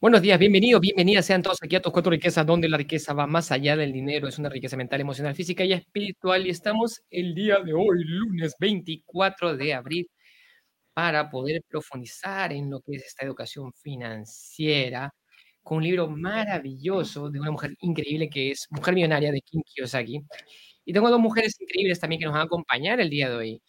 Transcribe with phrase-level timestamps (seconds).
[0.00, 3.26] Buenos días, bienvenidos, bienvenidas sean todos aquí a tus cuatro riquezas, donde la riqueza va
[3.26, 6.46] más allá del dinero, es una riqueza mental, emocional, física y espiritual.
[6.46, 10.08] Y estamos el día de hoy, lunes 24 de abril,
[10.94, 15.12] para poder profundizar en lo que es esta educación financiera,
[15.64, 20.20] con un libro maravilloso de una mujer increíble que es Mujer Millonaria de Kim Kiyosaki.
[20.84, 23.62] Y tengo dos mujeres increíbles también que nos van a acompañar el día de hoy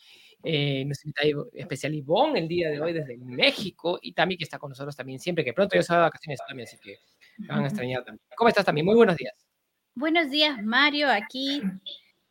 [0.44, 1.12] eh, nuestra
[1.54, 5.20] especial Ivonne el día de hoy desde México y Tami que está con nosotros también
[5.20, 6.98] siempre, que pronto se va de vacaciones también, así que
[7.38, 8.22] me van a extrañar también.
[8.36, 8.86] ¿Cómo estás también?
[8.86, 9.34] Muy buenos días.
[9.96, 11.62] Buenos días, Mario, aquí.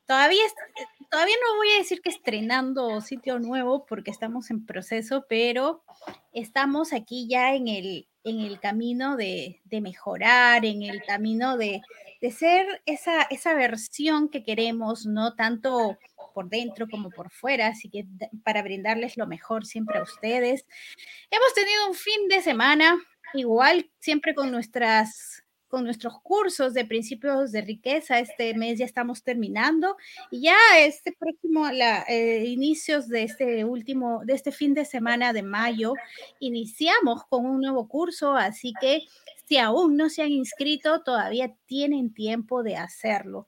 [0.06, 0.42] Todavía,
[1.11, 5.83] todavía no voy a decir que estrenando sitio nuevo porque estamos en proceso, pero
[6.33, 11.83] estamos aquí ya en el, en el camino de, de mejorar, en el camino de,
[12.21, 15.98] de ser esa, esa versión que queremos, no tanto
[16.34, 18.06] por dentro como por fuera, así que
[18.45, 20.67] para brindarles lo mejor siempre a ustedes.
[21.31, 22.98] Hemos tenido un fin de semana
[23.34, 28.19] igual, siempre con nuestras con nuestros cursos de principios de riqueza.
[28.19, 29.97] Este mes ya estamos terminando
[30.30, 35.33] y ya este próximo, la, eh, inicios de este último, de este fin de semana
[35.33, 35.94] de mayo,
[36.41, 39.02] iniciamos con un nuevo curso, así que
[39.47, 43.47] si aún no se han inscrito, todavía tienen tiempo de hacerlo.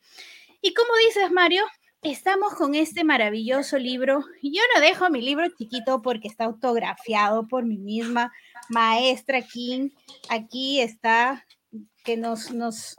[0.62, 1.64] Y como dices, Mario,
[2.02, 4.24] Estamos con este maravilloso libro.
[4.42, 8.32] Yo no dejo mi libro chiquito porque está autografiado por mi misma
[8.70, 9.90] maestra King.
[10.30, 11.46] Aquí está,
[12.04, 12.96] que nos, nos,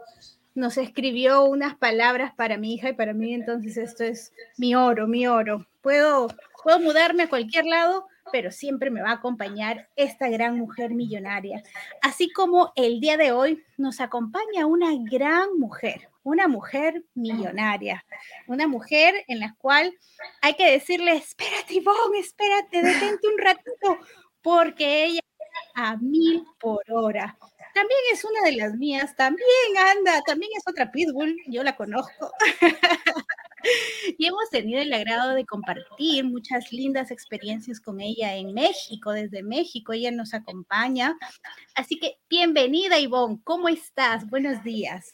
[0.53, 3.33] nos escribió unas palabras para mi hija y para mí.
[3.33, 5.67] Entonces esto es mi oro, mi oro.
[5.81, 6.28] Puedo,
[6.63, 11.63] puedo mudarme a cualquier lado, pero siempre me va a acompañar esta gran mujer millonaria.
[12.02, 18.06] Así como el día de hoy nos acompaña una gran mujer, una mujer millonaria,
[18.47, 19.94] una mujer en la cual
[20.41, 23.97] hay que decirle, espérate, Ivonne, espérate, detente un ratito,
[24.41, 25.22] porque ella
[25.73, 27.38] a mil por hora.
[27.73, 29.47] También es una de las mías, también
[29.97, 32.31] anda, también es otra pitbull, yo la conozco.
[34.18, 39.44] y hemos tenido el agrado de compartir muchas lindas experiencias con ella en México, desde
[39.44, 41.18] México, ella nos acompaña.
[41.75, 44.29] Así que bienvenida Ivonne, ¿cómo estás?
[44.29, 45.13] Buenos días.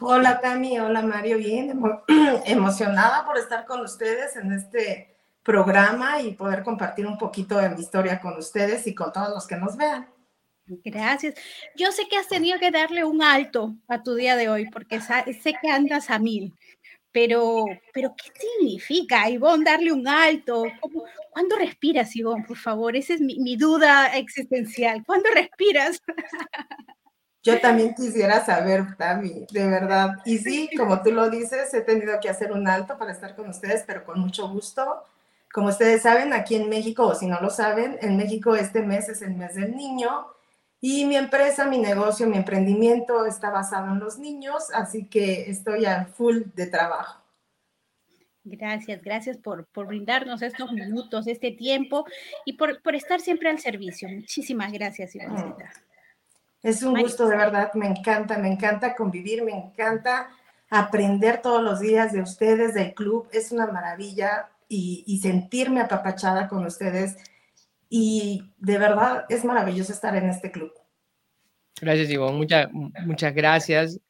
[0.00, 1.80] Hola Tami, hola Mario, bien
[2.44, 7.80] emocionada por estar con ustedes en este programa y poder compartir un poquito de mi
[7.80, 10.06] historia con ustedes y con todos los que nos vean.
[10.84, 11.34] Gracias.
[11.76, 15.00] Yo sé que has tenido que darle un alto a tu día de hoy porque
[15.00, 16.54] sé que andas a mil,
[17.12, 20.64] pero, pero ¿qué significa, Ivonne, darle un alto?
[21.30, 22.96] ¿Cuándo respiras, Ivonne, por favor?
[22.96, 25.02] Esa es mi, mi duda existencial.
[25.06, 26.00] ¿Cuándo respiras?
[27.42, 30.16] Yo también quisiera saber, Tami, de verdad.
[30.26, 33.48] Y sí, como tú lo dices, he tenido que hacer un alto para estar con
[33.48, 35.02] ustedes, pero con mucho gusto.
[35.50, 39.08] Como ustedes saben, aquí en México, o si no lo saben, en México este mes
[39.08, 40.26] es el mes del niño
[40.80, 45.84] y mi empresa, mi negocio, mi emprendimiento está basado en los niños, así que estoy
[45.86, 47.22] a full de trabajo.
[48.44, 52.06] Gracias, gracias por, por brindarnos estos minutos, este tiempo
[52.44, 54.08] y por, por estar siempre al servicio.
[54.08, 55.70] Muchísimas gracias, Ivancita.
[56.62, 60.30] Es un gusto, de verdad, me encanta, me encanta convivir, me encanta
[60.70, 66.66] aprender todos los días de ustedes, del club, es una maravilla y, sentirme apapachada con
[66.66, 67.16] ustedes
[67.88, 70.72] y de verdad es maravilloso estar en este club.
[71.80, 74.00] Gracias, Ivonne, Muchas, muchas gracias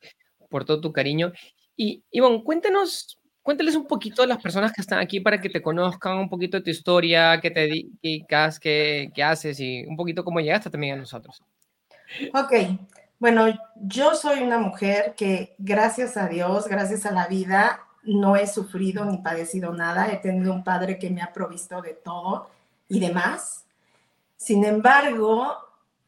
[0.48, 1.32] por todo tu cariño.
[1.76, 5.62] Y Ivonne, cuéntanos, cuéntales un poquito a las personas que están aquí para que te
[5.62, 10.24] conozcan un poquito de tu historia, qué te dedicas, qué, qué haces y un poquito
[10.24, 11.42] cómo llegaste también a nosotros.
[12.32, 12.52] Ok,
[13.18, 13.46] bueno,
[13.76, 19.04] yo soy una mujer que gracias a Dios, gracias a la vida, no he sufrido
[19.04, 20.12] ni padecido nada.
[20.12, 22.48] He tenido un padre que me ha provisto de todo
[22.88, 23.64] y demás.
[24.38, 25.56] Sin embargo,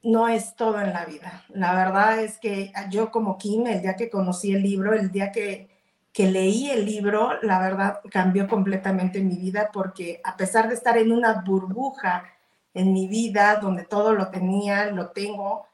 [0.03, 1.45] no es todo en la vida.
[1.49, 5.33] La verdad es que yo como Kim, el día que conocí el libro, el día
[5.33, 5.69] que,
[6.13, 10.97] que leí el libro, la verdad cambió completamente mi vida porque a pesar de estar
[10.97, 12.25] en una burbuja
[12.73, 15.67] en mi vida donde todo lo tenía, lo tengo,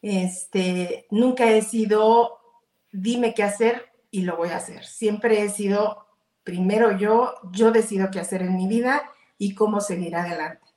[0.00, 2.38] este, nunca he sido,
[2.92, 4.86] dime qué hacer y lo voy a hacer.
[4.86, 6.06] Siempre he sido,
[6.44, 9.02] primero yo, yo decido qué hacer en mi vida
[9.36, 10.69] y cómo seguir adelante.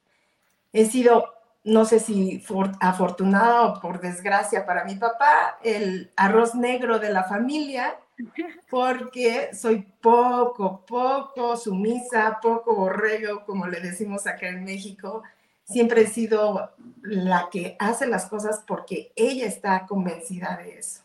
[0.73, 1.33] He sido,
[1.63, 2.43] no sé si
[2.79, 7.97] afortunada o por desgracia para mi papá, el arroz negro de la familia,
[8.69, 15.23] porque soy poco, poco sumisa, poco borrego, como le decimos acá en México.
[15.63, 16.71] Siempre he sido
[17.01, 21.01] la que hace las cosas porque ella está convencida de eso.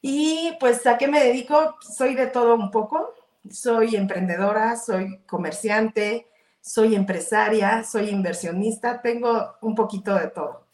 [0.00, 3.14] Y pues a qué me dedico, soy de todo un poco,
[3.50, 6.26] soy emprendedora, soy comerciante,
[6.68, 10.66] soy empresaria, soy inversionista, tengo un poquito de todo.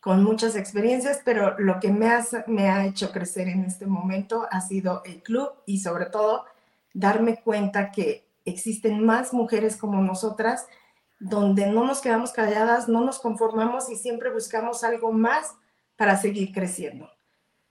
[0.00, 2.08] con muchas experiencias, pero lo que me,
[2.46, 6.44] me ha hecho crecer en este momento ha sido el club y sobre todo
[6.94, 10.66] darme cuenta que existen más mujeres como nosotras,
[11.18, 15.54] donde no nos quedamos calladas, no nos conformamos y siempre buscamos algo más
[15.96, 17.10] para seguir creciendo.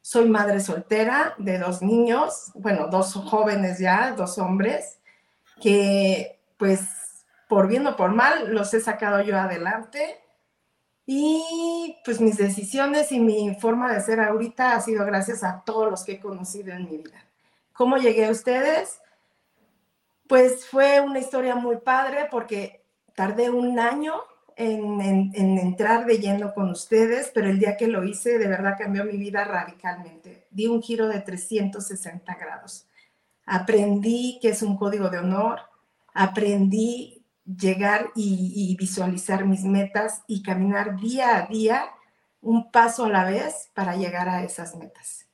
[0.02, 5.00] Soy madre soltera de dos niños, bueno, dos jóvenes ya, dos hombres,
[5.62, 7.07] que pues
[7.48, 10.22] por bien o por mal los he sacado yo adelante
[11.06, 15.90] y pues mis decisiones y mi forma de ser ahorita ha sido gracias a todos
[15.90, 17.26] los que he conocido en mi vida.
[17.72, 19.00] ¿Cómo llegué a ustedes?
[20.28, 22.84] Pues fue una historia muy padre porque
[23.16, 24.16] tardé un año
[24.58, 29.06] en, entrar de lleno con ustedes, pero el día que lo hice de verdad cambió
[29.06, 30.48] mi vida radicalmente.
[30.52, 32.88] Di un giro de 360 grados.
[33.46, 35.62] Aprendí que es un código de honor,
[36.14, 37.17] aprendí
[37.48, 41.86] llegar y, visualizar mis metas y caminar día a día,
[42.42, 45.26] un paso a la vez para llegar a esas metas.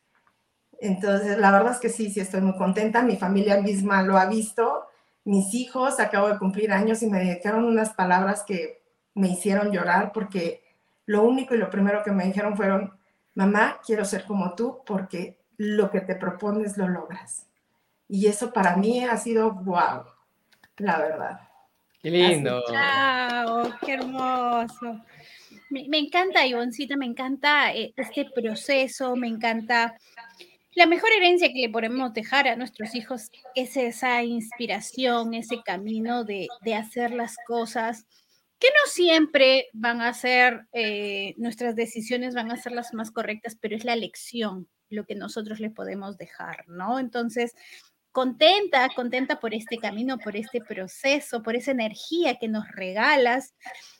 [0.79, 3.01] Entonces, la verdad es que sí, sí estoy muy contenta.
[3.01, 4.85] Mi familia misma lo ha visto.
[5.23, 8.83] Mis hijos, acabo de cumplir años y me dedicaron unas palabras que
[9.15, 10.63] me hicieron llorar porque
[11.05, 12.93] lo único y lo primero que me dijeron fueron,
[13.33, 17.47] mamá, quiero ser como tú porque lo que te propones lo logras.
[18.07, 20.03] Y eso para mí ha sido wow,
[20.77, 21.52] la verdad.
[22.03, 22.61] Qué lindo.
[22.69, 24.99] Chao, qué hermoso.
[25.69, 29.95] Me, encanta, Ivoncita, me encanta eh, este proceso, me encanta.
[30.75, 36.25] La mejor herencia que le podemos dejar a nuestros hijos es esa inspiración, ese camino
[36.25, 38.05] de, hacer las cosas
[38.59, 43.57] que no siempre van a ser, eh, nuestras decisiones van a ser las más correctas,
[43.59, 46.99] pero es la lección lo que nosotros le podemos dejar, ¿no?
[46.99, 47.55] Entonces,
[48.13, 53.55] contenta, contenta por este camino, por este proceso, por esa energía que nos regalas.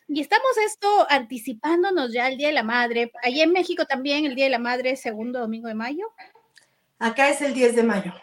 [0.07, 3.12] Y estamos esto anticipándonos ya al Día de la Madre.
[3.24, 6.06] Allí en México también el Día de la Madre, segundo domingo de mayo.
[7.00, 8.13] Acá es el 10 de mayo.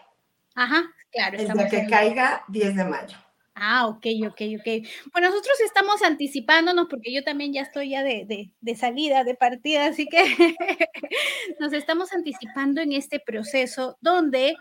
[0.55, 1.37] Ajá, claro.
[1.37, 3.17] El día que caiga, 10 de mayo.
[3.53, 4.87] Ah, ok, ok, ok.
[5.11, 9.87] Bueno, nosotros estamos anticipándonos porque yo también ya estoy ya de, de salida, de partida,
[9.87, 10.23] así que
[11.59, 14.55] nos estamos anticipando en este proceso donde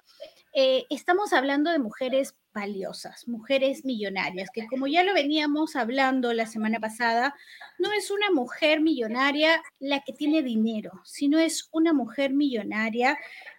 [0.53, 6.47] eh, estamos hablando de mujeres valiosas, mujeres millonarias, que como ya lo veníamos hablando la
[6.47, 7.35] semana pasada,
[7.79, 13.17] no es una mujer millonaria la que tiene dinero, sino es una mujer millonaria,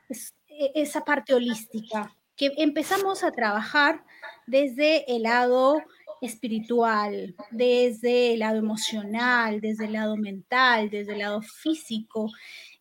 [0.09, 4.03] e, esa parte holística, que empezamos a trabajar
[4.45, 5.81] desde el lado
[6.21, 12.29] espiritual, desde el lado emocional, desde el lado mental, desde el lado físico.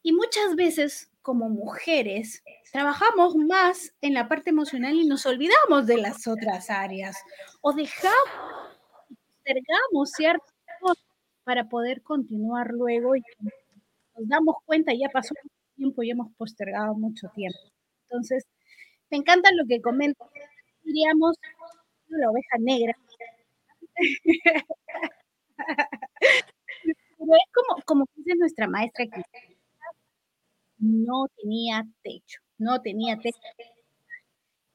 [0.02, 5.98] Y muchas veces como mujeres trabajamos más en la parte emocional y nos olvidamos de
[5.98, 7.16] las otras áreas
[7.60, 8.14] o dejamos,
[9.08, 11.04] postergamos ciertas cosas
[11.44, 16.94] para poder continuar luego y nos damos cuenta, ya pasó mucho tiempo y hemos postergado
[16.94, 17.58] mucho tiempo.
[18.04, 18.46] Entonces,
[19.10, 20.24] me encanta lo que comenta,
[20.84, 21.36] diríamos,
[22.08, 22.96] la oveja negra.
[27.18, 29.22] Pero es como, como dice nuestra maestra que
[30.80, 33.38] no tenía techo no tenía techo.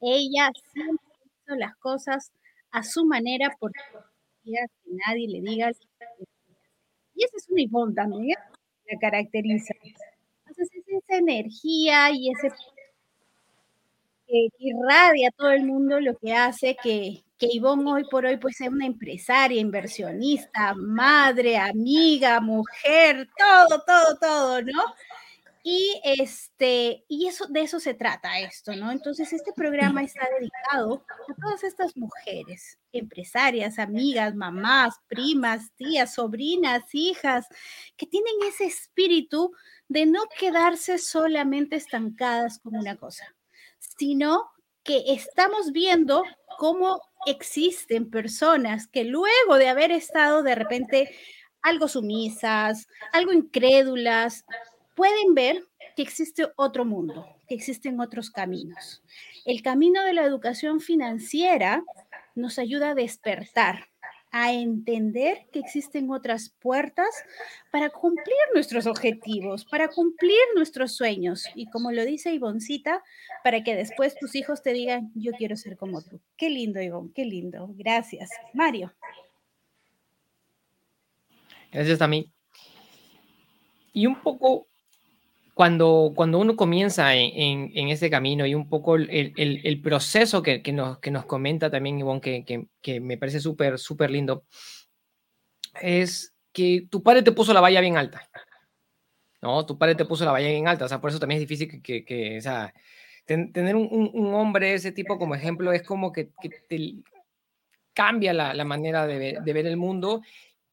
[0.02, 2.32] Ella siempre hizo las cosas
[2.72, 3.80] a su manera porque
[4.44, 4.52] que
[5.08, 5.72] nadie le diga.
[7.16, 8.36] Y ese es un ivón también, ¿eh?
[8.92, 9.74] la caracteriza.
[10.40, 12.50] Entonces es esa energía y ese
[14.28, 18.38] que irradia a todo el mundo lo que hace que, que Ivonne hoy por hoy
[18.38, 24.84] pues sea una empresaria, inversionista, madre, amiga, mujer, todo, todo, todo, ¿no?
[25.68, 28.92] Y, este, y eso, de eso se trata esto, ¿no?
[28.92, 36.84] Entonces, este programa está dedicado a todas estas mujeres, empresarias, amigas, mamás, primas, tías, sobrinas,
[36.94, 37.48] hijas,
[37.98, 39.54] que tienen ese espíritu
[39.88, 43.26] de no quedarse solamente estancadas con una cosa,
[43.80, 44.52] sino
[44.84, 46.22] que estamos viendo
[46.60, 51.16] cómo existen personas que luego de haber estado de repente
[51.64, 54.46] algo sumisas, algo incrédulas,
[54.96, 55.64] pueden ver
[55.96, 59.04] que existe otro mundo, que existen otros caminos.
[59.46, 61.84] El camino de la educación financiera
[62.34, 63.88] nos ayuda a despertar,
[64.32, 67.08] a entender que existen otras puertas
[67.72, 71.46] para cumplir nuestros objetivos, para cumplir nuestros sueños.
[71.56, 73.02] Y como lo dice Ivoncita,
[73.44, 76.20] para que después tus hijos te digan, yo quiero ser como tú.
[76.36, 77.70] Qué lindo, Ivonne, qué lindo.
[77.76, 78.30] Gracias.
[78.54, 78.94] Mario.
[81.72, 82.30] Gracias a mí.
[83.94, 84.68] Y un poco
[85.56, 90.44] cuando, cuando uno comienza en, en, ese camino y un poco el, el, el proceso
[90.44, 94.12] que, que, nos, que nos comenta también Ivonne, que, que, que me parece súper, súper
[94.12, 94.44] lindo,
[95.82, 98.30] es que tu padre te puso la valla bien alta.
[99.42, 99.66] ¿no?
[99.66, 101.82] Tu padre te puso la valla en alta, o sea, por eso también es difícil
[101.82, 102.74] que, o sea,
[103.26, 106.32] tener un, un, hombre ese tipo como ejemplo es como que,
[106.68, 106.96] te
[107.94, 110.22] cambia la, la manera de de ver el mundo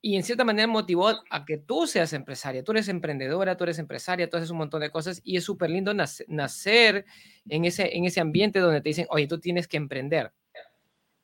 [0.05, 2.65] y en cierta manera motivó a que tú seas empresaria.
[2.65, 5.71] Tú eres emprendedora, tú eres empresaria, tú haces un montón de cosas y es súper
[5.71, 7.07] lindo nacer
[7.49, 10.33] en ese, en ese ambiente donde te dicen, oye, tú tienes que emprender.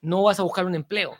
[0.00, 1.16] No vas a buscar un empleo.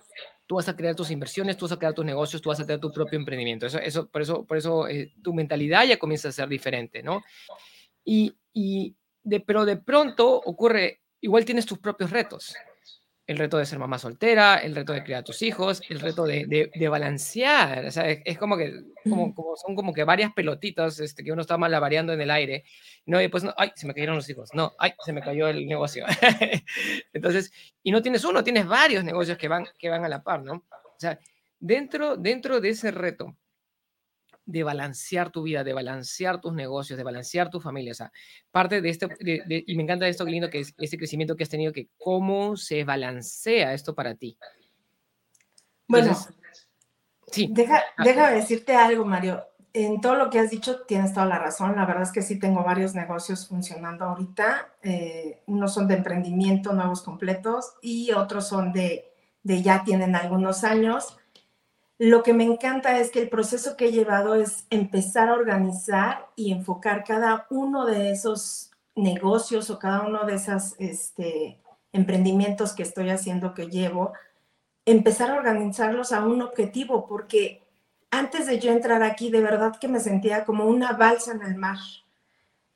[0.47, 2.65] Tú vas a crear tus inversiones, tú vas a crear tus negocios, tú vas a
[2.65, 3.67] tener tu propio emprendimiento.
[3.67, 7.25] Eso, eso, por eso, por eso eh, tu mentalidad ya comienza a ser diferente, ¿no?
[8.05, 12.55] Y, y de, pero de pronto ocurre, igual tienes tus propios retos
[13.29, 16.25] el reto de ser mamá soltera, el reto de criar a tus hijos, el reto
[16.25, 17.85] de, de, balancear.
[17.85, 18.73] O sea, es, como que
[19.05, 22.65] como, como, son como que varias pelotitas este, que uno está malabareando en el aire.
[23.05, 24.49] No, y pues, no, ay, se me cayeron los hijos.
[24.55, 26.07] No, ay, se me cayó el negocio.
[27.13, 30.43] Entonces, y no tienes uno, tienes varios negocios que van, que van a la par,
[30.43, 30.55] ¿no?
[30.55, 31.19] O sea,
[31.61, 33.37] dentro, dentro de ese reto,
[34.49, 37.93] de balancear tu vida, de balancear tus negocios, de balancear tu familia.
[37.93, 38.11] O sea,
[38.51, 41.71] parte de esto, y me encanta esto, lindo, que es ese crecimiento que has tenido,
[41.71, 44.39] que cómo se balancea esto para ti.
[45.87, 46.17] Bueno,
[47.31, 47.49] sí.
[47.51, 49.45] Deja, ah, deja decirte algo, Mario.
[49.75, 51.77] En todo lo que has dicho tienes toda la razón.
[51.77, 54.73] La verdad es que sí tengo varios negocios funcionando ahorita.
[54.83, 59.13] Eh, unos son de emprendimiento, nuevos completos, y otros son de,
[59.43, 61.18] de ya tienen algunos años
[61.99, 66.29] lo que me encanta es que el proceso que he llevado es empezar a organizar
[66.37, 71.61] y enfocar cada uno de esos negocios o cada uno de esos este,
[71.93, 74.13] emprendimientos que estoy haciendo, que llevo,
[74.85, 77.63] empezar a organizarlos a un objetivo, porque
[78.11, 81.57] antes de yo entrar aquí, de verdad que me sentía como una balsa en el
[81.57, 81.79] mar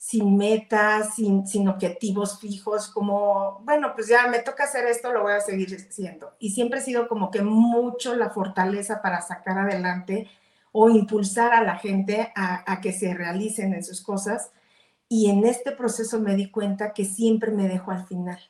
[0.02, 5.22] sin metas, sin, sin objetivos fijos, como, bueno, pues ya me toca hacer esto, lo
[5.22, 6.32] voy a seguir haciendo.
[6.40, 10.28] Y siempre he sido como que mucho la fortaleza para sacar adelante
[10.72, 14.50] o impulsar a la gente a, a que se realicen en sus cosas.
[15.08, 18.40] Y en este proceso me di cuenta que siempre me dejo al final.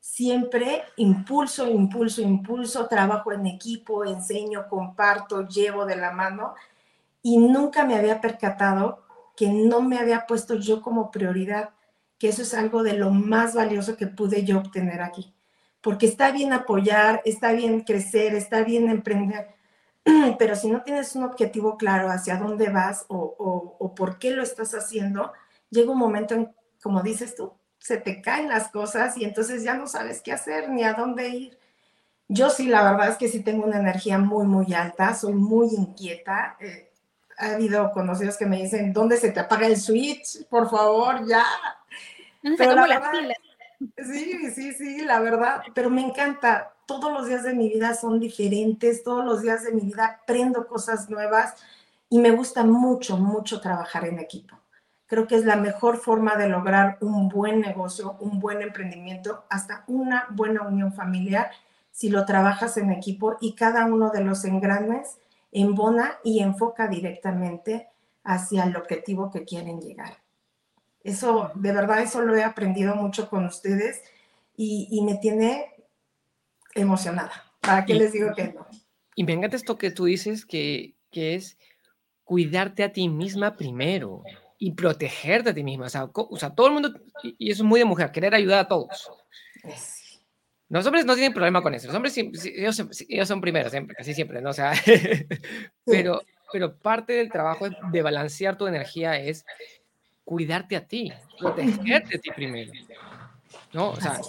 [0.00, 6.54] Siempre impulso, impulso, impulso, trabajo en equipo, enseño, comparto, llevo de la mano
[7.22, 9.09] y nunca me había percatado
[9.40, 11.70] que no me había puesto yo como prioridad,
[12.18, 15.34] que eso es algo de lo más valioso que pude yo obtener aquí.
[15.80, 19.48] Porque está bien apoyar, está bien crecer, está bien emprender,
[20.38, 24.74] pero si no tienes un objetivo claro hacia dónde vas o, por qué lo estás
[24.74, 25.32] haciendo,
[25.70, 29.72] llega un momento en, como dices tú, se te caen las cosas y entonces ya
[29.72, 31.58] no sabes qué hacer ni a dónde ir.
[32.28, 35.68] Yo sí, la verdad es que sí tengo una energía muy, muy alta, soy muy
[35.68, 36.58] inquieta.
[36.60, 36.89] Eh,
[37.40, 40.46] ha habido conocidos que me dicen, ¿dónde se te apaga el switch?
[40.48, 41.44] Por favor, ya.
[42.56, 43.12] Pero la verdad,
[43.96, 46.74] sí, sí, sí, la verdad, pero me encanta.
[46.86, 50.66] Todos los días de mi vida son diferentes, todos los días de mi vida aprendo
[50.66, 51.54] cosas nuevas
[52.08, 54.58] y me gusta mucho, mucho trabajar en equipo.
[55.06, 59.84] Creo que es la mejor forma de lograr un buen negocio, un buen emprendimiento, hasta
[59.86, 61.50] una buena unión familiar
[61.92, 65.18] si lo trabajas en equipo y cada uno de los engranes
[65.52, 67.88] embona y enfoca directamente
[68.24, 70.18] hacia el objetivo que quieren llegar.
[71.02, 74.02] Eso, de verdad, eso lo he aprendido mucho con ustedes
[74.56, 75.74] y, me tiene
[76.74, 77.32] emocionada.
[77.60, 78.66] ¿Para qué les digo que no?
[79.14, 81.56] Y me encanta esto que tú dices, que, que es
[82.24, 84.22] cuidarte a ti misma primero
[84.58, 85.86] y protegerte a ti misma.
[85.86, 86.92] O sea, o sea todo el mundo,
[87.22, 89.10] y eso es muy de mujer, querer ayudar a todos.
[90.70, 91.88] Los hombres no tienen problema con eso.
[91.88, 94.50] Los hombres, ellos, ellos son primeros, siempre, casi siempre, ¿no?
[94.50, 94.72] O sea,
[95.84, 96.22] pero,
[96.52, 99.44] pero parte del trabajo de balancear tu energía es
[100.24, 102.72] cuidarte a ti, protegerte a ti primero,
[103.72, 103.90] ¿no?
[103.90, 104.20] O sea,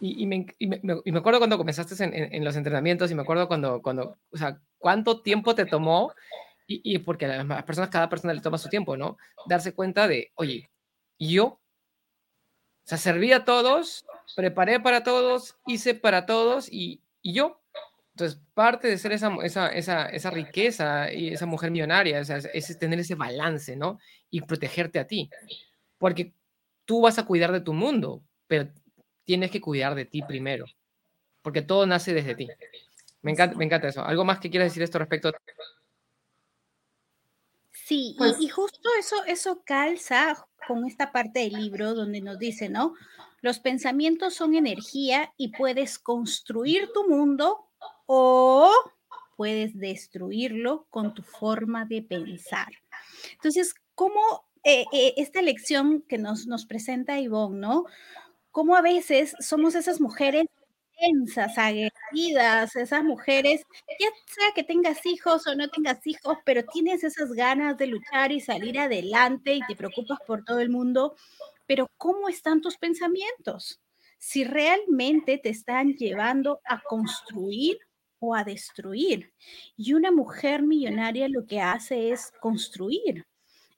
[0.00, 3.14] y, y, me, y, me, y me, acuerdo cuando comenzaste en, en, los entrenamientos y
[3.14, 6.14] me acuerdo cuando, cuando, o sea, cuánto tiempo te tomó
[6.66, 9.18] y, y porque a las personas, cada persona le toma su tiempo, ¿no?
[9.46, 10.70] Darse cuenta de, oye,
[11.18, 11.60] yo, o
[12.84, 17.60] sea, serví a todos, preparé para todos, hice para todos y, y yo.
[18.14, 22.78] Entonces, parte de ser esa, esa, esa, esa riqueza y esa mujer millonaria es, es,
[22.78, 23.98] tener ese balance, ¿no?
[24.30, 25.30] Y protegerte a ti.
[25.96, 26.34] Porque
[26.84, 28.68] tú vas a cuidar de tu mundo, pero
[29.24, 30.66] tienes que cuidar de ti primero.
[31.40, 32.48] Porque todo nace desde ti.
[33.22, 34.04] Me encanta, me encanta eso.
[34.04, 35.32] ¿Algo más que quieras decir esto respecto?
[37.72, 42.38] Sí, y, pues y, justo eso, eso calza con esta parte del libro donde nos
[42.38, 42.94] dice, ¿no?
[43.42, 47.68] Los pensamientos son energía y puedes construir tu mundo
[48.06, 48.70] o
[49.36, 52.68] puedes destruirlo con tu forma de pensar.
[53.34, 54.20] Entonces, ¿cómo
[54.64, 57.84] eh, eh, esta lección que nos, nos presenta Ivonne, ¿no?
[58.52, 60.46] Cómo a veces somos esas mujeres
[61.02, 63.62] intensas, aguerridas, esas mujeres,
[63.98, 68.32] ya sea que tengas hijos o no tengas hijos, pero tienes esas ganas de luchar
[68.32, 71.16] y salir adelante y te preocupas por todo el mundo,
[71.72, 73.80] pero ¿cómo están tus pensamientos?
[74.18, 77.78] Si realmente te están llevando a construir
[78.18, 79.32] o a destruir.
[79.74, 83.24] Y una mujer millonaria lo que hace es construir.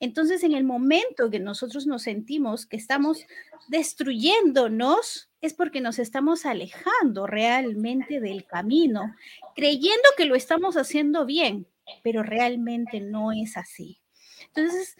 [0.00, 3.24] Entonces, en el momento que nosotros nos sentimos que estamos
[3.68, 9.14] destruyéndonos, es porque nos estamos alejando realmente del camino,
[9.54, 11.68] creyendo que lo estamos haciendo bien,
[12.02, 14.00] pero realmente no es así.
[14.48, 14.96] Entonces,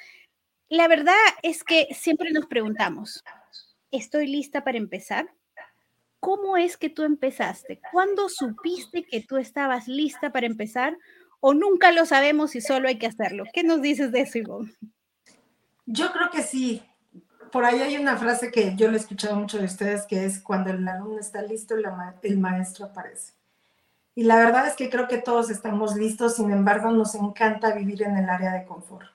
[0.69, 3.23] la verdad es que siempre nos preguntamos,
[3.91, 5.29] ¿estoy lista para empezar?
[6.21, 7.81] ¿Cómo es que tú empezaste?
[7.93, 10.97] ¿Cuándo supiste que tú estabas lista para empezar?
[11.41, 13.45] ¿O nunca lo sabemos y solo hay que hacerlo?
[13.53, 14.73] ¿Qué nos dices de eso, Ivonne?
[15.85, 16.83] Yo creo que sí.
[17.53, 20.41] Por ahí hay una frase que yo le he escuchado mucho de ustedes, que es
[20.41, 21.75] cuando el alumno está listo,
[22.23, 23.35] el maestro aparece.
[24.15, 28.03] Y la verdad es que creo que todos estamos listos, sin embargo, nos encanta vivir
[28.03, 29.09] en el área de confort.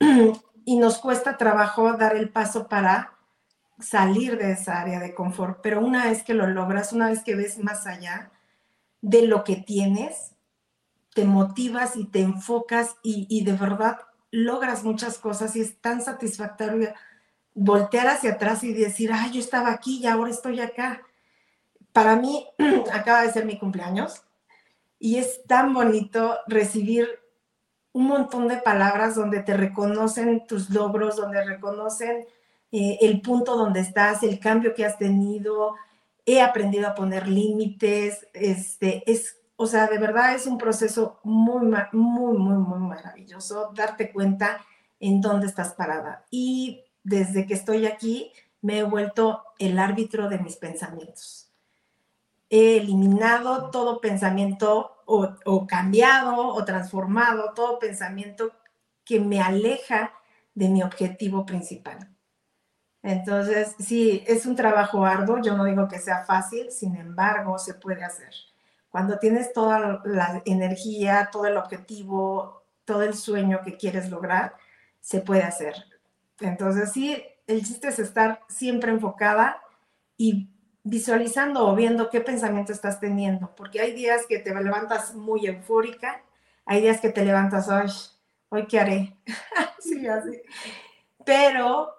[0.64, 3.12] y nos cuesta trabajo dar el paso para
[3.78, 7.34] salir de esa área de confort, pero una vez que lo logras, una vez que
[7.34, 8.30] ves más allá
[9.00, 10.34] de lo que tienes,
[11.14, 13.98] te motivas y te enfocas y, de verdad
[14.30, 16.94] logras muchas cosas y es tan satisfactorio
[17.54, 21.02] voltear hacia atrás y decir, ay, yo estaba aquí y ahora estoy acá.
[21.92, 22.46] Para mí
[22.94, 24.22] acaba de ser mi cumpleaños
[24.98, 27.21] y es tan bonito recibir
[27.92, 32.24] un montón de palabras donde te reconocen tus logros, donde reconocen
[32.70, 35.74] eh, el punto donde estás, el cambio que has tenido.
[36.24, 38.26] He aprendido a poner límites.
[38.32, 44.10] Este, es o sea, de verdad es un proceso muy, muy, muy, muy maravilloso darte
[44.10, 44.60] cuenta
[44.98, 46.26] en dónde estás parada.
[46.32, 51.41] Y desde que estoy aquí, me he vuelto el árbitro de mis pensamientos.
[52.54, 58.52] He eliminado todo pensamiento o, cambiado o transformado todo pensamiento
[59.06, 60.12] que me aleja
[60.54, 62.14] de mi objetivo principal.
[63.02, 67.72] Entonces, sí, es un trabajo arduo, yo no digo que sea fácil, sin embargo, se
[67.72, 68.34] puede hacer.
[68.90, 74.56] Cuando tienes toda la energía, todo el objetivo, todo el sueño que quieres lograr,
[75.00, 75.74] se puede hacer.
[76.38, 79.62] Entonces, sí, el chiste es estar siempre enfocada
[80.18, 80.51] y
[80.84, 86.22] visualizando o viendo qué pensamiento estás teniendo, porque hay días que te levantas muy eufórica,
[86.66, 87.90] hay días que te levantas, hoy,
[88.48, 89.16] hoy qué haré.
[91.24, 91.90] Pero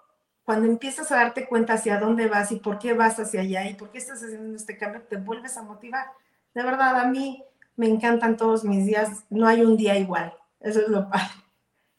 [0.44, 3.74] cuando empiezas a darte cuenta hacia dónde vas y por qué vas hacia allá y
[3.74, 6.06] por qué estás haciendo este cambio, te vuelves a motivar
[6.54, 7.44] de verdad, a mí
[7.76, 11.26] me encantan todos mis días, no hay un día igual, eso es lo padre.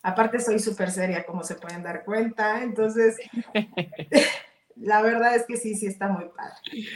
[0.01, 3.17] Aparte soy súper seria, como se pueden dar cuenta, entonces
[4.75, 6.87] la verdad es que sí, sí está muy padre.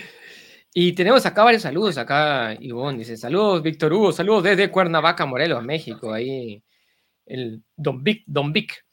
[0.73, 5.63] Y tenemos acá varios saludos, acá Ivonne dice, saludos Víctor Hugo, saludos desde Cuernavaca, Morelos,
[5.63, 6.63] México, ahí
[7.25, 8.85] el Don Vic, Don Vic.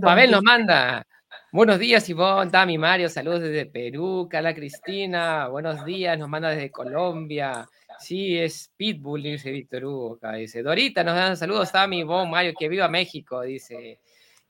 [0.00, 1.06] Pavel nos manda,
[1.52, 6.70] buenos días Ivonne, Tami, Mario, saludos desde Perú, Cala Cristina, buenos días, nos manda desde
[6.70, 7.68] Colombia,
[8.00, 10.32] Sí, es Pitbull, dice Víctor Hugo acá.
[10.32, 14.00] Dice, Dorita, nos dan saludos, Tami, Bon, Mario, que viva México, dice.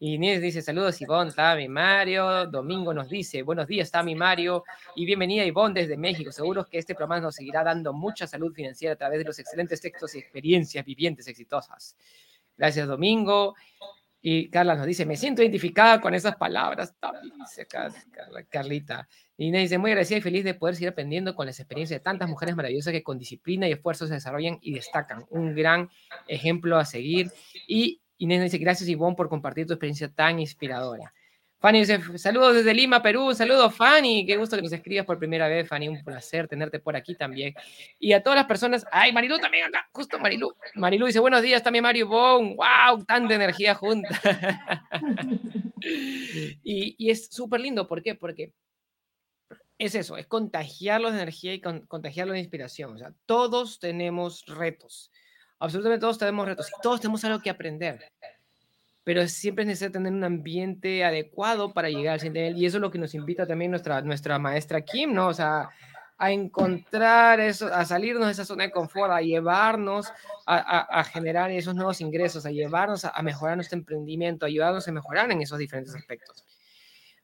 [0.03, 2.47] Inés dice, saludos Ivonne, Tami, Mario.
[2.47, 4.65] Domingo nos dice, buenos días, Tami, Mario.
[4.97, 6.33] Y bienvenida Ivonne desde México.
[6.33, 9.79] Seguro que este programa nos seguirá dando mucha salud financiera a través de los excelentes
[9.79, 11.99] textos y experiencias vivientes exitosas.
[12.57, 13.55] Gracias, Domingo.
[14.23, 17.67] Y Carla nos dice, me siento identificada con esas palabras, Tami, dice
[18.49, 19.07] Carlita.
[19.37, 22.27] Y dice, muy agradecida y feliz de poder seguir aprendiendo con las experiencias de tantas
[22.27, 25.27] mujeres maravillosas que con disciplina y esfuerzo se desarrollan y destacan.
[25.29, 25.91] Un gran
[26.27, 27.31] ejemplo a seguir.
[27.69, 31.13] Y Inés dice, gracias Ivonne por compartir tu experiencia tan inspiradora.
[31.59, 35.49] Fanny dice, saludos desde Lima, Perú, saludos Fanny, qué gusto que nos escribas por primera
[35.49, 37.55] vez, Fanny, un placer tenerte por aquí también.
[37.99, 40.55] Y a todas las personas, ay, Marilu también acá, justo Marilu.
[40.75, 44.09] Marilu dice, buenos días también Mario Bon, wow, tanta energía junta.
[46.63, 48.15] y, y, es súper lindo, ¿por qué?
[48.15, 48.53] Porque
[49.79, 52.95] es eso, es contagiarlos de energía y contagiarlos de inspiración.
[52.95, 55.11] O sea, todos tenemos retos,
[55.61, 58.11] absolutamente todos tenemos retos y todos tenemos algo que aprender.
[59.05, 62.63] Pero siempre es necesario tener un ambiente adecuado para llegar al siguiente nivel.
[62.63, 65.29] Y eso es lo que nos invita también nuestra, nuestra maestra Kim, ¿no?
[65.29, 65.69] O sea,
[66.19, 70.13] a encontrar eso, a salirnos de esa zona de confort, a llevarnos
[70.47, 74.93] a, generar esos nuevos ingresos, a llevarnos a, a, mejorar nuestro emprendimiento, a ayudarnos a
[74.93, 76.45] mejorar en esos diferentes aspectos.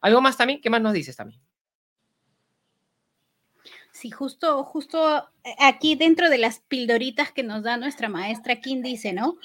[0.01, 0.61] ¿Algo más también?
[0.61, 1.39] ¿Qué más nos dices también?
[3.99, 8.83] Sí, justo, justo eh, aquí dentro de las pildoritas que nos da nuestra maestra Kim
[8.83, 9.37] dice, ¿no?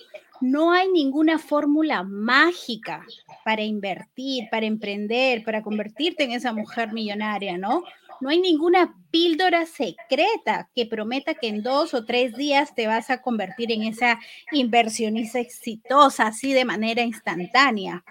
[0.42, 3.02] No hay ninguna fórmula mágica
[3.46, 7.82] para invertir, para emprender, para convertirte en esa mujer millonaria, ¿no?
[8.20, 13.08] No hay ninguna píldora secreta que prometa que en dos o tres días te vas
[13.08, 14.20] a convertir en esa
[14.52, 18.04] inversionista exitosa, así de manera instantánea.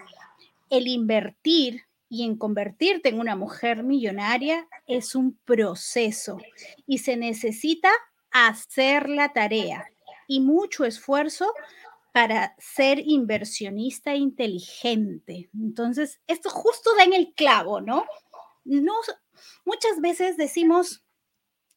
[0.71, 6.37] El invertir y en convertirte en una mujer millonaria es un proceso
[6.85, 7.89] y se necesita
[8.31, 9.85] hacer la tarea
[10.27, 11.53] y mucho esfuerzo
[12.11, 15.49] para ser inversionista inteligente.
[15.53, 18.05] Entonces, esto justo da en el clavo, ¿no?
[18.65, 18.93] no
[19.63, 21.05] muchas veces decimos,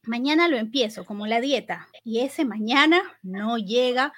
[0.03, 4.13] mañana lo empiezo, como la dieta, y ese mañana no llega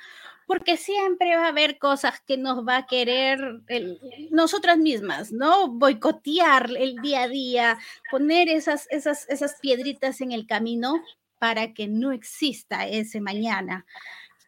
[0.47, 3.61] porque siempre va a haber cosas que nos va a querer
[4.31, 5.69] nosotras mismas, ¿no?
[5.69, 7.79] Boicotear el día a día,
[8.11, 11.03] poner esas, esas, esas piedritas en el camino
[11.39, 13.87] para que no exista ese mañana.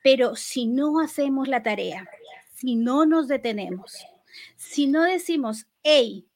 [0.03, 2.09] Pero si no hacemos la tarea,
[2.55, 4.07] si no nos detenemos,
[4.57, 6.27] si no decimos, hey,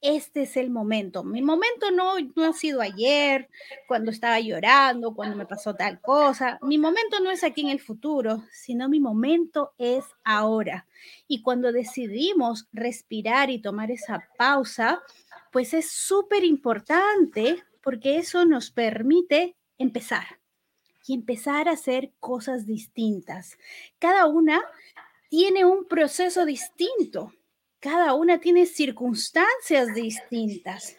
[0.00, 1.24] este es el momento.
[1.24, 3.48] Mi momento no, no ha sido ayer,
[3.86, 6.58] cuando estaba llorando, cuando me pasó tal cosa.
[6.62, 10.86] Mi momento no es aquí en el futuro, sino mi momento es ahora.
[11.26, 15.02] Y cuando decidimos respirar y tomar esa pausa,
[15.52, 20.38] pues es súper importante porque eso nos permite empezar
[21.06, 23.56] y empezar a hacer cosas distintas.
[23.98, 24.62] Cada una
[25.30, 27.32] tiene un proceso distinto
[27.80, 30.96] cada una tiene circunstancias distintas,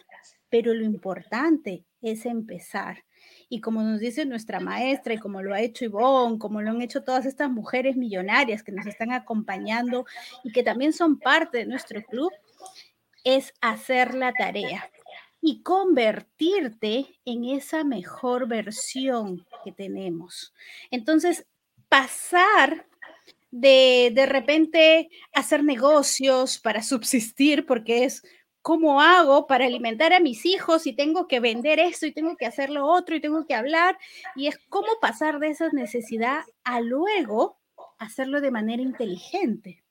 [0.48, 3.04] pero lo importante es empezar.
[3.48, 6.82] Y como nos dice nuestra maestra y como lo ha hecho Ivonne, como lo han
[6.82, 10.06] hecho todas estas mujeres millonarias que nos están acompañando
[10.44, 12.30] y que también son parte de nuestro club,
[13.24, 14.90] es hacer la tarea
[15.42, 20.54] y convertirte en esa mejor versión que tenemos.
[20.90, 21.46] Entonces,
[21.88, 22.86] pasar
[23.50, 28.22] de de repente hacer negocios para subsistir, porque es
[28.62, 32.46] cómo hago para alimentar a mis hijos y tengo que vender esto y tengo que
[32.46, 33.98] hacer lo otro y tengo que hablar.
[34.36, 37.58] Y es cómo pasar de esa necesidad a luego
[37.98, 39.82] hacerlo de manera inteligente,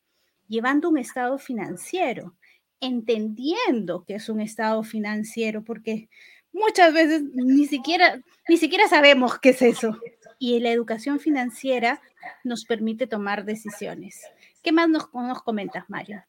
[0.47, 2.35] llevando un estado financiero,
[2.79, 6.09] entendiendo que es un estado financiero, porque
[6.51, 9.97] muchas veces ni siquiera, ni siquiera sabemos qué es eso.
[10.39, 12.01] Y la educación financiera
[12.43, 14.21] nos permite tomar decisiones.
[14.61, 16.23] ¿Qué más nos, nos comentas, Mario?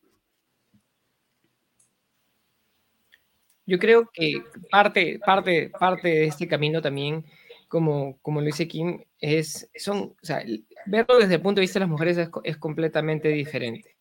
[3.66, 7.24] Yo creo que parte, parte, parte de este camino también,
[7.68, 10.42] como, como lo dice Kim, es, son, o sea,
[10.86, 13.96] verlo desde el punto de vista de las mujeres es, es completamente diferente,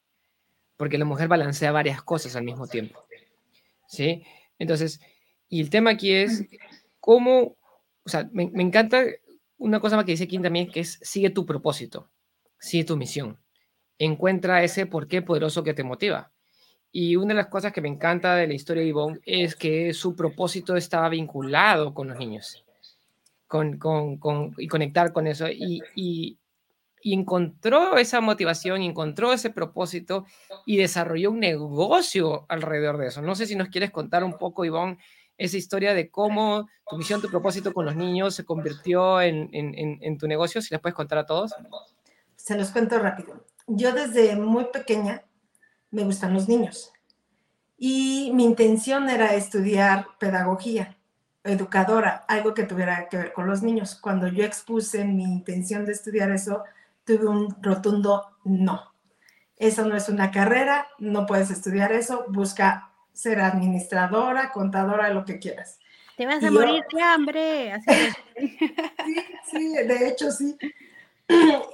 [0.76, 3.06] porque la mujer balancea varias cosas al mismo tiempo.
[3.88, 4.24] ¿Sí?
[4.58, 5.00] Entonces,
[5.50, 6.46] y el tema aquí es
[7.00, 7.56] cómo,
[8.04, 9.04] o sea, me, me encanta
[9.60, 12.10] una cosa más que dice Kim también, que es sigue tu propósito,
[12.58, 13.38] sigue tu misión,
[14.00, 16.32] encuentra ese porqué poderoso que te motiva.
[16.92, 19.94] Y una de las cosas que me encanta de la historia de Yvonne es que
[19.94, 22.66] su propósito estaba vinculado con los niños,
[23.46, 25.48] con, con, con y conectar con eso.
[25.50, 26.40] Y, y,
[27.04, 30.26] y, encontró esa motivación, encontró ese propósito
[30.66, 33.22] y desarrolló un negocio alrededor de eso.
[33.22, 34.98] No sé si nos quieres contar un poco, Yvonne,
[35.40, 39.98] esa historia de cómo tu misión, tu propósito con los niños se convirtió en, en,
[40.02, 41.54] en, tu negocio, si les puedes contar a todos.
[42.36, 43.46] Se los cuento rápido.
[43.66, 45.24] Yo desde muy pequeña
[45.92, 46.92] me gustan los niños
[47.78, 50.98] y mi intención era estudiar pedagogía,
[51.46, 53.96] educadora, algo que tuviera que ver con los niños.
[53.96, 56.66] Cuando yo expuse mi intención de estudiar eso,
[57.06, 58.94] tuve un rotundo no.
[59.56, 62.89] Eso no es una carrera, no puedes estudiar eso, busca
[63.20, 65.80] ser administradora, contadora, lo que quieras.
[66.16, 67.82] Te vas a morir de hambre.
[69.06, 70.58] sí, sí, de hecho sí.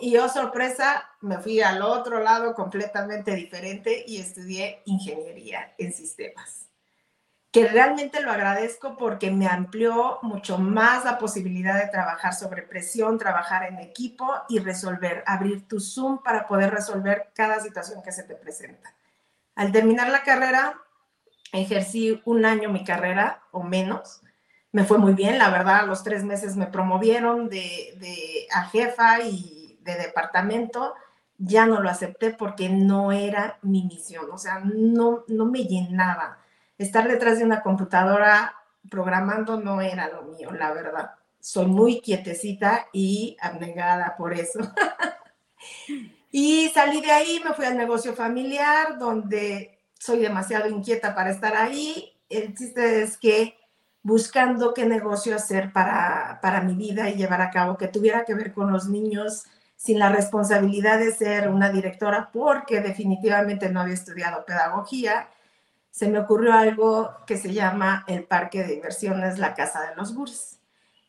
[0.02, 6.68] Y yo, sorpresa, me fui al otro lado completamente diferente y estudié ingeniería en sistemas.
[7.52, 13.18] Que realmente lo agradezco porque me amplió mucho más la posibilidad de trabajar sobre presión,
[13.18, 18.24] trabajar en equipo y resolver, abrir tu Zoom para poder resolver cada situación que se
[18.24, 18.94] te presenta.
[19.56, 20.78] Al terminar la carrera,
[21.62, 24.22] ejercí un año mi carrera o menos.
[24.72, 28.66] Me fue muy bien, la verdad, a los tres meses me promovieron de, de, a
[28.66, 30.96] jefa y de departamento.
[31.38, 36.40] Ya no lo acepté porque no era mi misión, o sea, no, no me llenaba.
[36.78, 38.54] Estar detrás de una computadora
[38.90, 41.12] programando no era lo mío, la verdad.
[41.40, 44.60] Soy muy quietecita y abnegada por eso.
[46.32, 51.56] y salí de ahí, me fui al negocio familiar, donde soy demasiado inquieta para estar
[51.56, 52.14] ahí.
[52.30, 53.58] El chiste es que
[54.04, 58.36] buscando qué negocio hacer para, para mi vida y llevar a cabo que tuviera que
[58.36, 63.94] ver con los niños sin la responsabilidad de ser una directora, porque definitivamente no había
[63.94, 65.28] estudiado pedagogía,
[65.92, 70.14] se me ocurrió algo que se llama el Parque de Diversiones La Casa de los
[70.14, 70.60] Gures,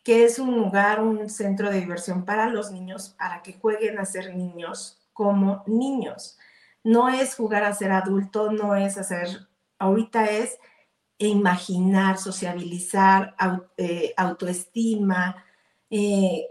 [0.04, 4.04] que es un lugar, un centro de diversión para los niños, para que jueguen a
[4.04, 6.38] ser niños como niños.
[6.86, 9.48] No es jugar a ser adulto, no es hacer,
[9.80, 10.56] ahorita es
[11.18, 13.34] imaginar, sociabilizar,
[13.76, 15.44] eh, autoestima,
[15.90, 16.46] eh,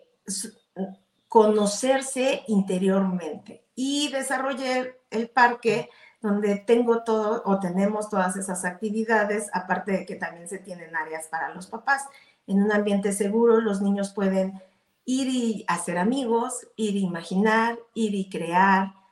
[1.29, 3.63] conocerse interiormente.
[3.75, 10.15] Y desarrollé el parque donde tengo todo o tenemos todas esas actividades, aparte de que
[10.15, 12.03] también se tienen áreas para los papás.
[12.45, 14.61] En un ambiente seguro los niños pueden
[15.05, 19.04] ir y hacer amigos, ir y imaginar, ir y crear.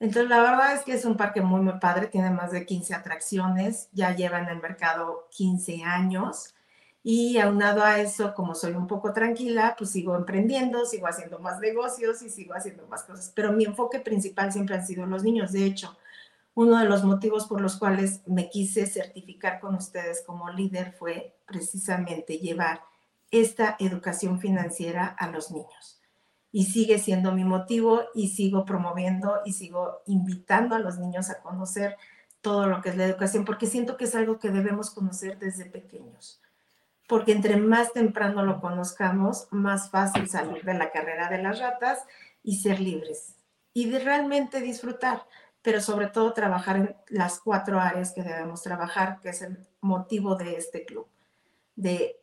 [0.00, 2.94] Entonces, la verdad es que es un parque muy, muy padre, tiene más de 15
[2.94, 6.54] atracciones, ya lleva en el mercado 15 años.
[7.02, 11.58] Y aunado a eso, como soy un poco tranquila, pues sigo emprendiendo, sigo haciendo más
[11.60, 13.32] negocios y sigo haciendo más cosas.
[13.34, 15.52] Pero mi enfoque principal siempre han sido los niños.
[15.52, 15.96] De hecho,
[16.54, 21.36] uno de los motivos por los cuales me quise certificar con ustedes como líder fue
[21.46, 22.82] precisamente llevar
[23.30, 25.97] esta educación financiera a los niños.
[26.50, 31.40] Y sigue siendo mi motivo y sigo promoviendo y sigo invitando a los niños a
[31.40, 31.96] conocer
[32.40, 35.66] todo lo que es la educación, porque siento que es algo que debemos conocer desde
[35.66, 36.40] pequeños.
[37.06, 42.04] Porque entre más temprano lo conozcamos, más fácil salir de la carrera de las ratas
[42.42, 43.34] y ser libres
[43.74, 45.24] y de realmente disfrutar
[45.62, 50.36] pero sobre todo trabajar en las cuatro áreas que debemos trabajar, que es el motivo
[50.36, 51.06] de este club,
[51.76, 52.17] de,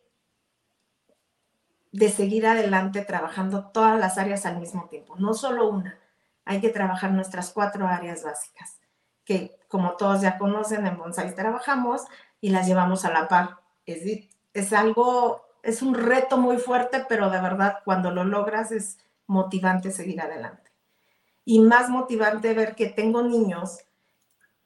[1.95, 5.97] de seguir adelante trabajando todas las áreas al mismo tiempo, no solo una,
[6.43, 8.79] hay que trabajar nuestras cuatro áreas básicas,
[9.23, 12.01] que como todos ya conocen, en Bonsai trabajamos
[12.41, 13.57] y las llevamos a la par.
[13.85, 14.01] Es,
[14.53, 19.89] es algo, es un reto muy fuerte, pero de verdad cuando lo logras es motivante
[19.89, 20.69] seguir adelante
[21.45, 23.79] y más motivante ver que tengo niños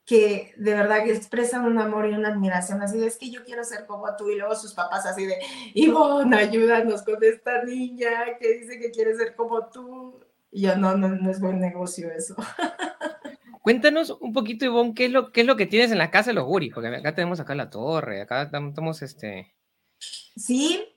[0.10, 3.44] que de verdad que expresan un amor y una admiración así de es que yo
[3.44, 5.36] quiero ser como tú y luego sus papás así de
[5.76, 10.20] Ivonne, ayúdanos con esta niña que dice que quiere ser como tú.
[10.52, 12.36] Y yo no, no, no es buen negocio eso.
[13.62, 16.32] Cuéntanos un poquito, Ivonne, ¿qué es lo, qué es lo que tienes en la casa
[16.32, 16.74] de los guris?
[16.74, 19.54] Porque acá tenemos acá la torre, acá estamos este...
[20.00, 20.88] Sí,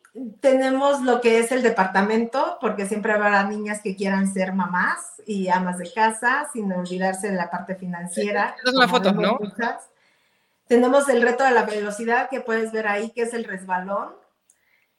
[0.40, 5.48] tenemos lo que es el departamento, porque siempre habrá niñas que quieran ser mamás y
[5.48, 8.54] amas de casa, sin olvidarse de la parte financiera.
[8.56, 9.38] Estas son las fotos, ¿no?
[10.66, 14.10] Tenemos el reto de la velocidad que puedes ver ahí, que es el resbalón.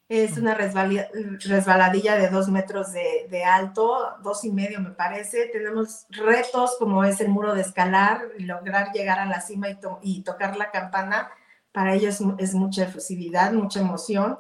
[0.10, 5.48] Es una resbaladilla de dos metros de, alto, dos y medio me parece.
[5.48, 10.22] Tenemos retos como es el muro de escalar, lograr llegar a la cima y, y
[10.24, 11.30] tocar la campana.
[11.72, 14.38] Para ellos es mucha efusividad, mucha emoción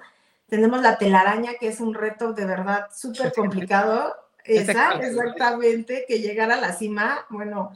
[0.47, 4.15] tenemos la telaraña, que es un reto de verdad súper complicado.
[4.45, 7.71] Esa, exactamente, que llegar a la cima, bueno,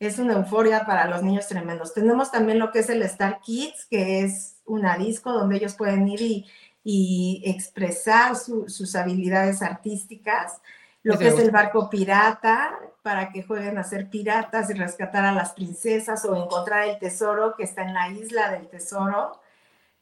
[0.00, 1.94] es una euforia para los niños tremendos.
[1.94, 6.08] Tenemos también lo que es el Star Kids, que es una disco donde ellos pueden
[6.08, 6.44] ir
[6.82, 10.60] y, expresar sus habilidades artísticas.
[11.04, 15.32] Lo que es el barco pirata, para que jueguen a ser piratas y rescatar a
[15.32, 19.40] las princesas o encontrar el tesoro que está en la isla del tesoro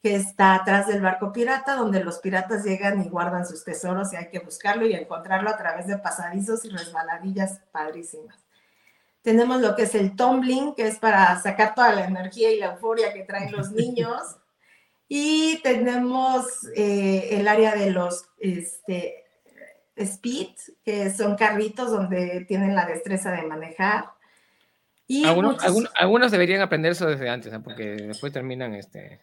[0.03, 4.17] que está atrás del barco pirata, donde los piratas llegan y guardan sus tesoros y
[4.17, 8.37] hay que buscarlo y encontrarlo a través de pasadizos y resbaladillas padrísimas.
[9.23, 12.67] Tenemos lo que es el tumbling, que es para sacar toda la energía y la
[12.67, 14.23] euforia que traen los niños.
[15.09, 19.25] Y tenemos eh, el área de los este,
[19.97, 20.51] speed,
[20.85, 24.11] que son carritos donde tienen la destreza de manejar.
[25.09, 25.57] Y algunos,
[25.99, 29.21] algunos, deberían aprender eso desde antes, porque después terminan este,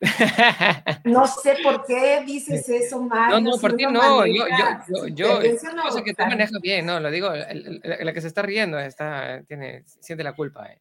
[1.04, 3.40] no sé por qué dices eso, Mario.
[3.40, 4.26] No, no, por ti no.
[4.26, 4.46] Yo,
[4.88, 8.42] yo, yo, yo, sé que tú manejas bien, no, lo digo, la, que se está
[8.42, 10.66] riendo está, tiene, siente la culpa.
[10.66, 10.80] Eh.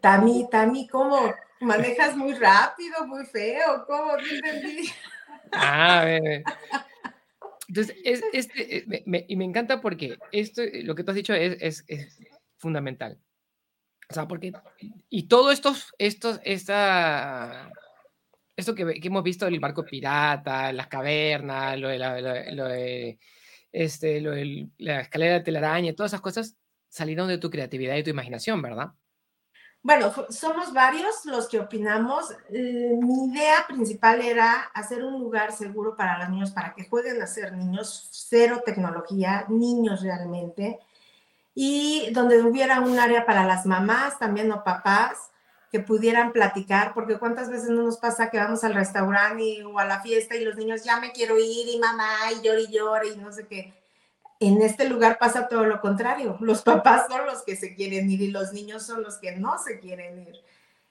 [0.00, 1.34] Tami, Tami, ¿cómo?
[1.60, 3.84] ¿Manejas muy rápido, muy feo?
[3.86, 4.16] ¿Cómo?
[4.16, 4.88] ¿Qué entendí?
[5.52, 6.44] Ah, bebé.
[7.68, 11.56] Entonces, es, este, eh, y me encanta porque esto, lo que tú has dicho es,
[11.60, 12.18] es, es
[12.58, 13.18] fundamental.
[14.10, 14.52] O sea, porque,
[15.08, 17.70] y todo esto, estos, esta,
[18.60, 22.20] esto que, hemos visto del barco pirata, las cavernas, lo de la,
[22.52, 23.18] lo, de,
[23.72, 26.56] este, lo de la escalera de telaraña, todas esas cosas
[26.88, 28.92] salieron de tu creatividad y tu imaginación, ¿verdad?
[29.82, 32.32] Bueno, somos varios los que opinamos.
[32.50, 37.22] Eh, mi idea principal era hacer un lugar seguro para los niños, para que jueguen
[37.22, 40.78] a ser niños, cero tecnología, niños realmente,
[41.54, 45.30] y donde hubiera un área para las mamás, también o papás,
[45.70, 49.84] que pudieran platicar, porque cuántas veces no nos pasa que vamos al restaurante o a
[49.84, 53.08] la fiesta y los niños ya me quiero ir y mamá y llore y llore
[53.08, 53.72] y no sé qué.
[54.40, 56.36] En este lugar pasa todo lo contrario.
[56.40, 59.58] Los papás son los que se quieren ir y los niños son los que no
[59.58, 60.40] se quieren ir.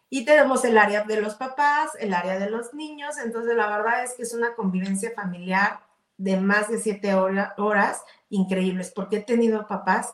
[0.10, 4.04] Y tenemos el área de los papás, el área de los niños, entonces la verdad
[4.04, 5.82] es que es una convivencia familiar
[6.18, 10.14] de más de siete horas increíbles, porque he tenido papás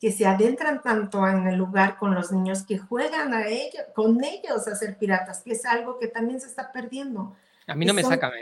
[0.00, 4.22] que se adentran tanto en el lugar con los niños que juegan a ellos, con
[4.22, 7.36] ellos a ser piratas, que es algo que también se está perdiendo.
[7.66, 8.32] A mí no me saca,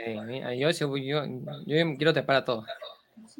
[0.55, 1.25] yo, yo, yo,
[1.65, 2.65] yo quiero para todo.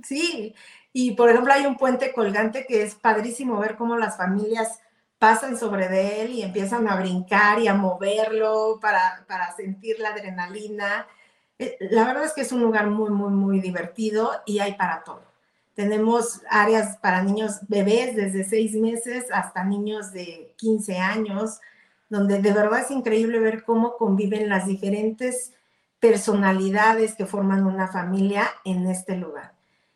[0.04, 0.56] Sí,
[0.92, 4.82] y por ejemplo hay un puente colgante que es padrísimo ver cómo las familias
[5.20, 10.10] pasan sobre de él y empiezan a brincar y a moverlo para, para sentir la
[10.10, 11.08] adrenalina.
[11.58, 15.04] Eh, la verdad es que es un lugar muy, muy, muy divertido y hay para
[15.04, 15.27] todo.
[15.78, 21.60] Tenemos áreas para niños bebés desde seis meses hasta niños de 15 años,
[22.10, 25.54] donde de verdad es increíble ver cómo conviven las diferentes
[26.00, 29.54] personalidades que forman una familia en este lugar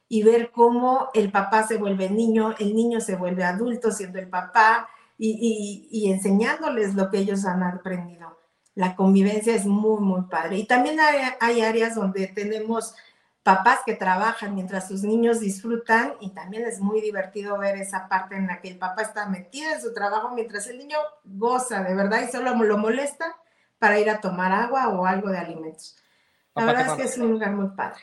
[0.07, 4.29] y ver cómo el papá se vuelve niño, el niño se vuelve adulto siendo el
[4.29, 8.37] papá y, enseñándoles lo que ellos han aprendido.
[8.75, 10.59] La convivencia es muy, muy padre.
[10.59, 12.93] Y también hay, áreas donde tenemos
[13.43, 18.35] papás que trabajan mientras sus niños disfrutan y también es muy divertido ver esa parte
[18.35, 21.95] en la que el papá está metido en su trabajo mientras el niño goza de
[21.95, 23.35] verdad y solo lo molesta
[23.79, 25.97] para ir a tomar agua o algo de alimentos.
[26.55, 28.01] La verdad es que es un lugar muy padre.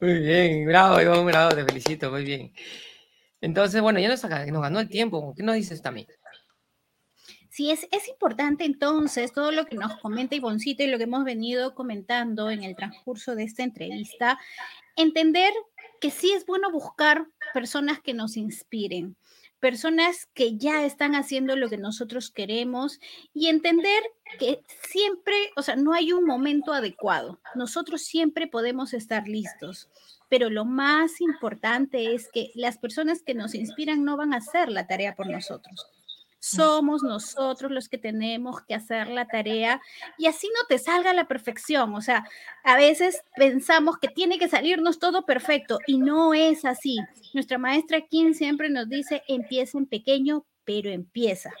[0.00, 2.52] Muy bien, bravo, bravo, te felicito, muy bien.
[3.40, 5.34] Entonces, bueno, ya nos, nos ganó el tiempo.
[5.34, 6.06] ¿Qué nos dices también?
[7.50, 11.24] Sí, es, es importante entonces todo lo que nos comenta Ivoncito y lo que hemos
[11.24, 14.38] venido comentando en el transcurso de esta entrevista,
[14.96, 15.52] entender
[16.00, 19.16] que sí es bueno buscar personas que nos inspiren,
[19.58, 23.00] personas que ya están haciendo lo que nosotros queremos
[23.34, 24.02] y entender
[24.38, 27.40] que siempre, o sea, no hay un momento adecuado.
[27.56, 29.88] Nosotros siempre podemos estar listos,
[30.28, 34.70] pero lo más importante es que las personas que nos inspiran no van a hacer
[34.70, 35.90] la tarea por nosotros.
[36.40, 39.80] Somos nosotros los que tenemos que hacer la tarea
[40.16, 41.94] y así no te salga la perfección.
[41.94, 42.26] O sea,
[42.64, 46.96] a veces pensamos que tiene que salirnos todo perfecto y no es así.
[47.34, 51.52] Nuestra maestra Kim siempre nos dice, empieza en pequeño, pero empieza.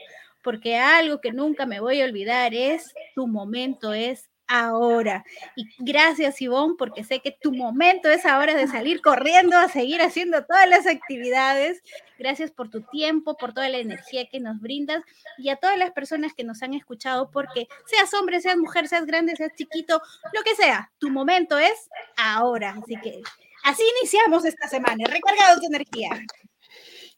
[0.42, 5.24] Porque algo que nunca me voy a olvidar es, tu momento es ahora.
[5.54, 10.02] Y gracias, Ivonne, porque sé que tu momento es ahora de salir corriendo a seguir
[10.02, 11.82] haciendo todas las actividades.
[12.18, 15.02] Gracias por tu tiempo, por toda la energía que nos brindas
[15.38, 19.06] y a todas las personas que nos han escuchado, porque seas hombre, seas mujer, seas
[19.06, 20.02] grande, seas chiquito,
[20.34, 22.76] lo que sea, tu momento es ahora.
[22.82, 23.22] Así que
[23.62, 26.10] así iniciamos esta semana, recargados de energía.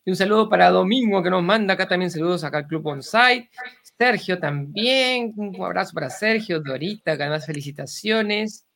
[0.04, 3.48] Y un saludo para Domingo que nos manda acá también saludos acá al Club Onsite.
[3.98, 8.66] Sergio también, un abrazo para Sergio, Dorita, que además felicitaciones.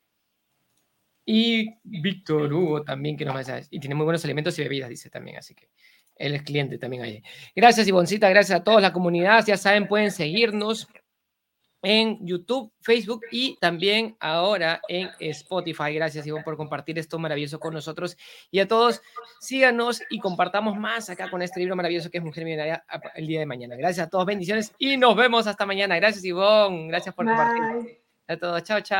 [1.24, 5.11] Y Víctor Hugo también, que nos manda, y tiene muy buenos alimentos y bebidas, dice
[5.11, 5.70] también, así que
[6.14, 7.22] él es cliente también ahí.
[7.55, 10.88] Gracias, Ivoncita, gracias a toda la comunidad, ya saben, pueden seguirnos
[11.82, 15.94] en YouTube, Facebook y también ahora en Spotify.
[15.94, 18.16] Gracias, Ivonne, por compartir esto maravilloso con nosotros.
[18.50, 19.02] Y a todos,
[19.40, 22.84] síganos y compartamos más acá con este libro maravilloso que es Mujer Millonaria
[23.14, 23.76] el día de mañana.
[23.76, 25.96] Gracias a todos, bendiciones y nos vemos hasta mañana.
[25.96, 26.88] Gracias, Ivonne.
[26.88, 28.00] Gracias por compartir.
[28.28, 28.94] A todos, chao, chao.